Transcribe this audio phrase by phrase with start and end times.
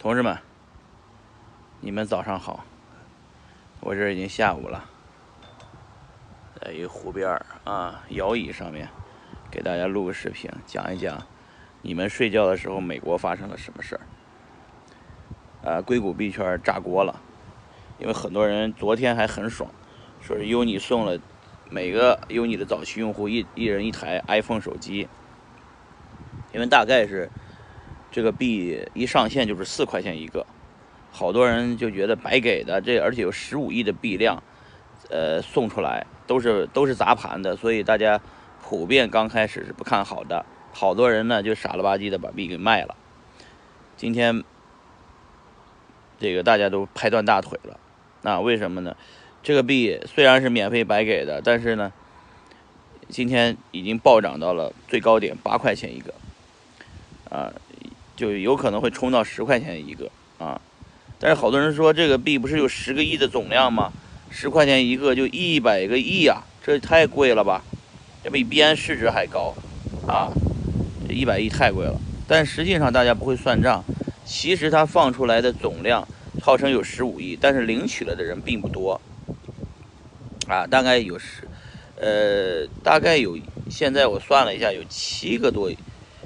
[0.00, 0.38] 同志们，
[1.80, 2.64] 你们早上好！
[3.80, 4.88] 我这已经下午了，
[6.58, 8.88] 在一个湖边啊，摇椅上面，
[9.50, 11.26] 给大家录个视频，讲一讲
[11.82, 14.00] 你们睡觉的时候美国发生了什么事儿。
[15.60, 17.20] 呃，硅谷币圈炸锅了，
[17.98, 19.70] 因为很多人昨天还很爽，
[20.22, 21.20] 说是 Uni 送了
[21.68, 25.06] 每个 Uni 的早期用户一一人一台 iPhone 手机，
[26.54, 27.30] 因为大概是。
[28.10, 30.44] 这个币一上线就是四块钱一个，
[31.12, 34.42] 好多人就觉得白给的，这而且有十五亿的币量，
[35.08, 38.20] 呃，送出来都是都是砸盘的，所以大家
[38.62, 42.96] 普遍刚开始是不看好的，好多人呢就傻了吧唧的把币给卖了。
[43.96, 44.42] 今天
[46.18, 47.78] 这个大家都拍断大腿了，
[48.22, 48.96] 那为什么呢？
[49.42, 51.92] 这个币虽然是免费白给的，但是呢，
[53.08, 56.14] 今天已经暴涨到了最高点八块钱一个，
[57.30, 57.52] 啊。
[58.20, 60.60] 就有可能会冲到十块钱一个啊，
[61.18, 63.90] 但是好多人说这个币不是有十个亿的总量吗？
[64.30, 67.64] 十块钱一个就一百个亿啊，这太贵了吧？
[68.22, 69.54] 这比币安市值还高
[70.06, 70.28] 啊！
[71.08, 71.98] 这一百亿太贵了。
[72.28, 73.82] 但实际上大家不会算账，
[74.26, 76.06] 其实它放出来的总量
[76.42, 79.00] 号称有十五亿，但是领取了的人并不多
[80.46, 81.48] 啊，大概有十，
[81.96, 83.38] 呃，大概有
[83.70, 85.78] 现在我算了一下，有七个多亿。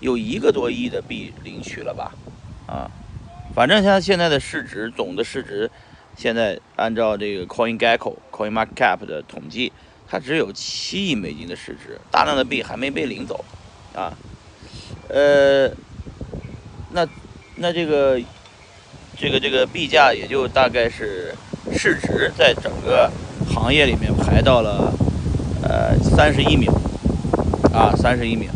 [0.00, 2.12] 有一个多亿的币领取了吧，
[2.66, 2.90] 啊，
[3.54, 5.70] 反正它现在的市值总的市值，
[6.16, 9.72] 现在按照这个 CoinGecko、CoinMarketCap 的统计，
[10.08, 13.44] 它只有七亿美金的市值，大量的币还没被领走，
[13.94, 14.12] 啊，
[15.08, 15.68] 呃，
[16.90, 17.06] 那
[17.56, 18.20] 那这个
[19.16, 21.34] 这个这个币价也就大概是
[21.72, 23.10] 市值在整个
[23.48, 24.92] 行业里面排到了
[25.62, 26.68] 呃三十一名，
[27.72, 28.50] 啊三十一名。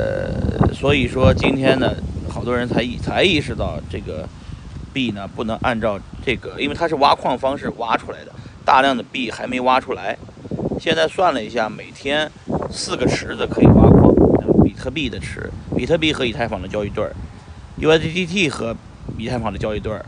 [0.00, 1.94] 呃，所以说今天呢，
[2.26, 4.26] 好多人才意才意识到这个
[4.94, 8.32] 币呢不能按照这个，因为它是挖矿方式挖出来的，
[8.64, 10.16] 大量的币还没挖出来。
[10.80, 12.30] 现在算了一下，每天
[12.70, 14.14] 四个池子可以挖矿，
[14.64, 17.14] 比特币的池，比特币和以太坊的交易对儿
[17.78, 18.74] ，USDT 和
[19.18, 20.02] 以太坊的交易对儿，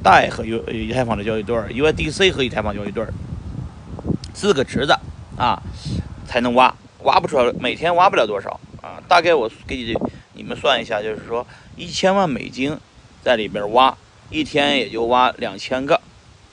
[0.00, 3.12] 代和 U 以太坊的交易对儿，USDC 和以太坊交易对儿，
[4.32, 4.94] 四个池子
[5.36, 5.60] 啊
[6.24, 6.72] 才能挖，
[7.02, 8.60] 挖不出来，每天挖不了多少。
[9.08, 9.94] 大概我给你
[10.32, 12.76] 你们算一下，就是说一千万美金
[13.22, 13.96] 在里边挖，
[14.30, 16.00] 一天也就挖两千个，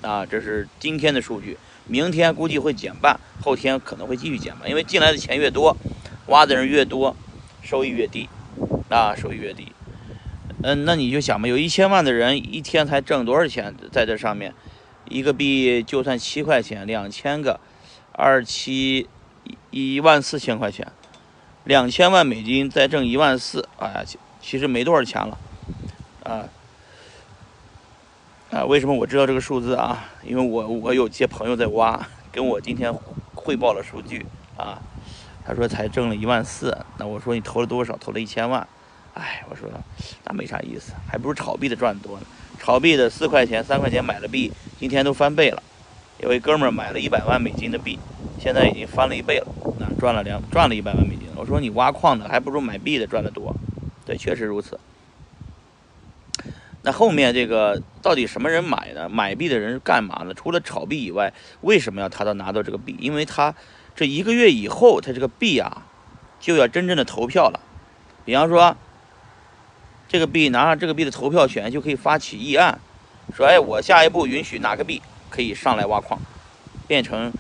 [0.02, 1.58] 啊，这是今天的数据。
[1.88, 5.76] 明天估计会减半，后天可能会继续减半，因为进来的钱越多，
[6.28, 7.16] 挖的人越多，
[7.64, 8.30] 收益越低，
[8.90, 9.72] 啊，收益越低。
[10.64, 14.54] 嗯，那你就想吧，有一千万的人一天才挣多少钱在这上面？
[15.10, 17.60] 一个币就算七块钱，两千个，
[18.14, 19.10] 二七
[19.72, 20.88] 一万四千块钱。
[21.64, 25.38] 两千万美金再挣一万四，哎其，其实没多少钱了，
[26.24, 26.50] 啊
[28.50, 28.66] 啊！
[28.66, 30.06] 为什么我知道这个数字啊？
[30.24, 32.92] 因为我我有些朋友在挖，跟我今天
[33.36, 34.26] 汇报了数据
[34.58, 34.82] 啊。
[35.46, 37.96] 他说才挣了一万四，那我说你投了多少？
[37.98, 38.68] 投了一千万，
[39.14, 39.70] 哎，我说
[40.24, 42.26] 那没啥意思，还不如炒币的赚的多呢。
[42.60, 45.62] 炒币的四块钱、三块钱买了币，今天都翻倍了。
[46.20, 47.98] 有一哥们儿买了一百万美金的币，
[48.40, 49.48] 现在已经翻了一倍了，
[49.80, 51.31] 那赚了两赚了一百万美金。
[51.42, 53.56] 我说你挖矿的还不如买币的赚得多，
[54.06, 54.80] 对，确实如此。
[56.84, 59.10] 那后面这个到底什么人买呢？
[59.10, 60.36] 买币的人是干嘛呢？
[60.36, 62.96] 除了炒币以外，为什么要他到拿到这个币？
[63.00, 63.56] 因为他
[63.96, 65.88] 这一个月以后，他这个币啊
[66.40, 67.60] 就要真正的投票了。
[68.24, 68.78] 比方说，
[70.08, 72.80] 这个币拿上这个币的投票权，就可以发起议案，
[73.36, 75.02] 说哎，我下一步允许哪个币
[75.32, 76.20] 可以上来挖矿，
[76.88, 77.34] 变成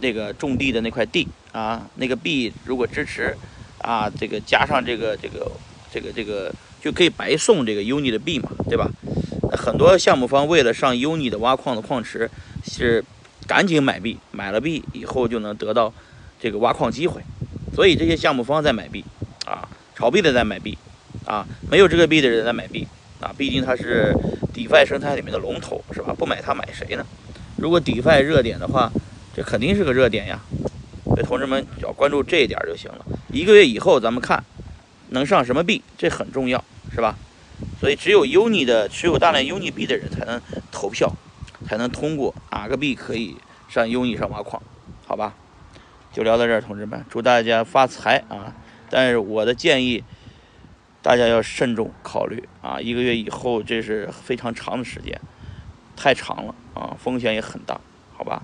[0.00, 1.26] 那个种地的那块地。
[1.56, 3.34] 啊，那个币如果支持，
[3.78, 5.50] 啊，这个加上这个这个
[5.90, 8.90] 这个这个就可以白送这个 Uni 的币嘛，对吧？
[9.56, 12.30] 很多项目方为了上 Uni 的挖矿的矿池，
[12.62, 13.02] 是
[13.46, 15.90] 赶紧买币，买了币以后就能得到
[16.38, 17.22] 这个挖矿机会，
[17.74, 19.02] 所以这些项目方在买币，
[19.46, 20.76] 啊，炒币的在买币，
[21.24, 22.86] 啊，没有这个币的人在买币，
[23.18, 24.14] 啊，毕竟它是
[24.52, 26.12] DeFi 生态里面的龙头，是吧？
[26.18, 27.06] 不买它买谁呢？
[27.56, 28.92] 如果 DeFi 热点的话，
[29.34, 30.38] 这肯定是个热点呀。
[31.16, 33.06] 所以同志们只要关注这一点就行了。
[33.32, 34.44] 一个月以后咱们看
[35.08, 37.16] 能上什么币，这很重要，是吧？
[37.80, 40.38] 所以只有 Uni 的持有大量 Uni 币的人才能
[40.70, 41.10] 投票，
[41.66, 44.62] 才能通过哪个币可以上 Uni 上挖矿，
[45.06, 45.32] 好吧？
[46.12, 48.54] 就聊到这儿，同志们，祝大家发财啊！
[48.90, 50.04] 但是我的建议，
[51.00, 52.78] 大家要慎重考虑啊！
[52.78, 55.18] 一个月以后这是非常长的时间，
[55.96, 57.80] 太长了啊，风险也很大，
[58.14, 58.42] 好吧？